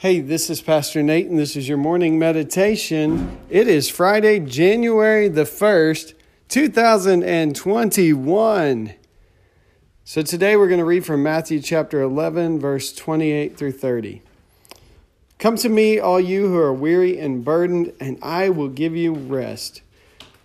[0.00, 3.38] Hey, this is Pastor Nate, and this is your morning meditation.
[3.50, 6.14] It is Friday, January the 1st,
[6.48, 8.94] 2021.
[10.02, 14.22] So today we're going to read from Matthew chapter 11, verse 28 through 30.
[15.38, 19.12] Come to me, all you who are weary and burdened, and I will give you
[19.12, 19.82] rest.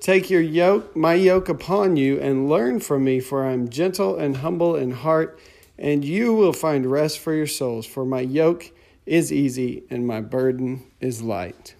[0.01, 4.17] Take your yoke, my yoke upon you, and learn from me, for I am gentle
[4.17, 5.39] and humble in heart,
[5.77, 7.85] and you will find rest for your souls.
[7.85, 8.73] For my yoke
[9.05, 11.75] is easy and my burden is light.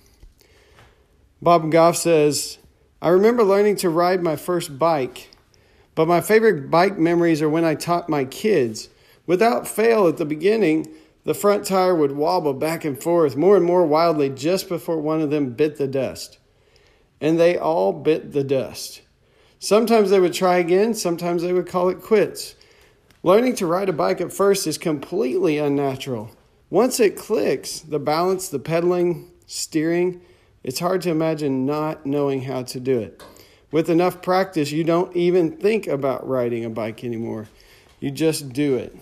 [1.41, 2.57] Bob Goff says,
[3.01, 5.29] I remember learning to ride my first bike,
[5.93, 8.89] but my favorite bike memories are when I taught my kids.
[9.27, 10.87] Without fail, at the beginning,
[11.23, 15.21] the front tire would wobble back and forth more and more wildly just before one
[15.21, 16.37] of them bit the dust.
[17.19, 19.01] And they all bit the dust.
[19.57, 22.55] Sometimes they would try again, sometimes they would call it quits.
[23.23, 26.34] Learning to ride a bike at first is completely unnatural.
[26.69, 30.21] Once it clicks, the balance, the pedaling, steering,
[30.63, 33.23] it's hard to imagine not knowing how to do it.
[33.71, 37.47] With enough practice, you don't even think about riding a bike anymore.
[37.99, 38.95] You just do it.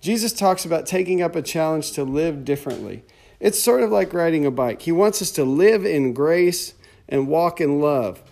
[0.00, 3.04] Jesus talks about taking up a challenge to live differently.
[3.38, 4.82] It's sort of like riding a bike.
[4.82, 6.74] He wants us to live in grace
[7.08, 8.22] and walk in love.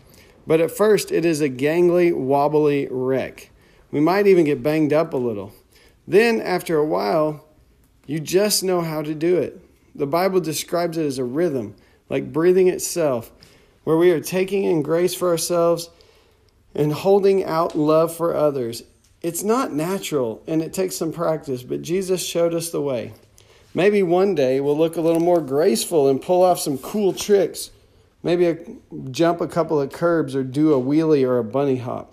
[0.47, 3.51] But at first, it is a gangly, wobbly wreck.
[3.91, 5.53] We might even get banged up a little.
[6.09, 7.45] Then, after a while,
[8.11, 9.65] you just know how to do it.
[9.95, 11.77] The Bible describes it as a rhythm,
[12.09, 13.31] like breathing itself,
[13.85, 15.89] where we are taking in grace for ourselves
[16.75, 18.83] and holding out love for others.
[19.23, 23.13] It's not natural and it takes some practice, but Jesus showed us the way.
[23.75, 27.71] Maybe one day we'll look a little more graceful and pull off some cool tricks.
[28.25, 28.59] Maybe a,
[29.13, 32.13] jump a couple of curbs or do a wheelie or a bunny hop.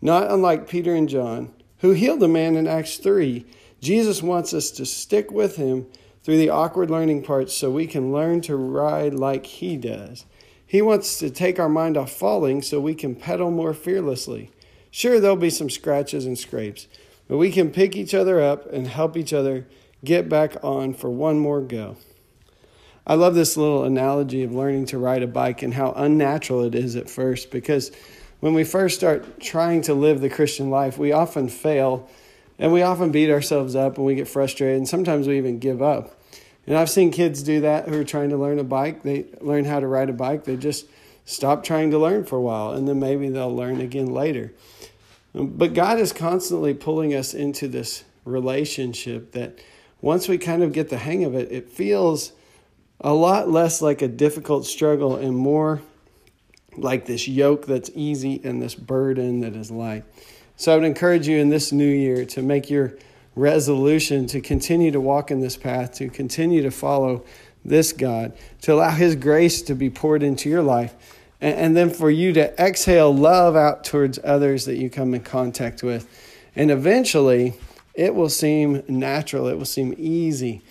[0.00, 3.44] Not unlike Peter and John, who healed a man in Acts 3
[3.86, 5.86] Jesus wants us to stick with him
[6.24, 10.26] through the awkward learning parts so we can learn to ride like he does.
[10.66, 14.50] He wants to take our mind off falling so we can pedal more fearlessly.
[14.90, 16.88] Sure, there'll be some scratches and scrapes,
[17.28, 19.68] but we can pick each other up and help each other
[20.04, 21.96] get back on for one more go.
[23.06, 26.74] I love this little analogy of learning to ride a bike and how unnatural it
[26.74, 27.92] is at first because
[28.40, 32.10] when we first start trying to live the Christian life, we often fail
[32.58, 35.82] and we often beat ourselves up and we get frustrated, and sometimes we even give
[35.82, 36.20] up.
[36.66, 39.02] And I've seen kids do that who are trying to learn a bike.
[39.02, 40.86] They learn how to ride a bike, they just
[41.24, 44.52] stop trying to learn for a while, and then maybe they'll learn again later.
[45.34, 49.58] Um, but God is constantly pulling us into this relationship that
[50.00, 52.32] once we kind of get the hang of it, it feels
[53.00, 55.82] a lot less like a difficult struggle and more
[56.76, 60.04] like this yoke that's easy and this burden that is light.
[60.56, 62.94] So I would encourage you in this new year to make your
[63.34, 67.24] resolution to continue to walk in this path, to continue to follow
[67.62, 70.94] this God, to allow His grace to be poured into your life,
[71.42, 75.20] and, and then for you to exhale love out towards others that you come in
[75.20, 76.08] contact with.
[76.56, 77.54] And eventually,
[77.92, 80.62] it will seem natural, it will seem easy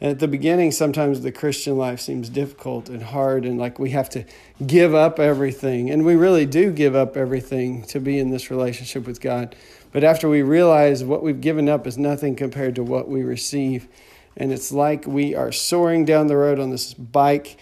[0.00, 4.10] at the beginning, sometimes the Christian life seems difficult and hard, and like we have
[4.10, 4.24] to
[4.66, 5.90] give up everything.
[5.90, 9.54] And we really do give up everything to be in this relationship with God.
[9.92, 13.88] But after we realize what we've given up is nothing compared to what we receive,
[14.36, 17.56] and it's like we are soaring down the road on this bike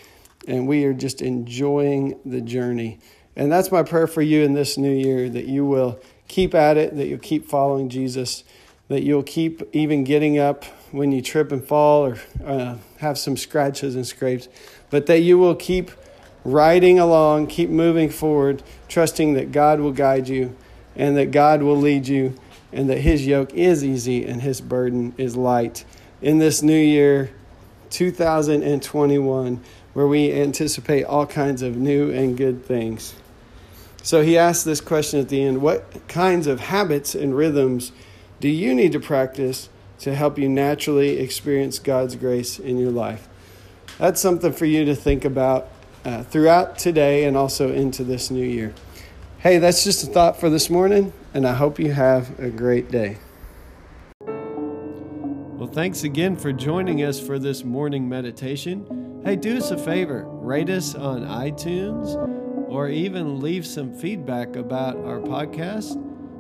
[0.49, 2.99] and we are just enjoying the journey.
[3.37, 6.77] And that's my prayer for you in this new year that you will keep at
[6.77, 8.45] it, that you'll keep following Jesus,
[8.93, 13.37] that you'll keep even getting up when you trip and fall or uh, have some
[13.37, 14.49] scratches and scrapes,
[14.91, 15.91] but that you will keep
[16.45, 20.57] riding along, keep moving forward, trusting that God will guide you
[20.97, 22.35] and that God will lead you
[22.73, 25.85] and that His yoke is easy and His burden is light.
[26.21, 27.31] In this new year,
[27.91, 29.61] 2021,
[29.93, 33.15] where we anticipate all kinds of new and good things.
[34.03, 37.93] So he asked this question at the end What kinds of habits and rhythms
[38.43, 39.69] do you need to practice
[40.01, 43.29] to help you naturally experience God's grace in your life.
[43.99, 45.69] That's something for you to think about
[46.05, 48.75] uh, throughout today and also into this new year.
[49.39, 52.91] Hey, that's just a thought for this morning, and I hope you have a great
[52.91, 53.19] day.
[54.27, 59.23] Well, thanks again for joining us for this morning meditation.
[59.25, 62.17] Hey, do us a favor rate us on iTunes
[62.69, 66.12] or even leave some feedback about our podcast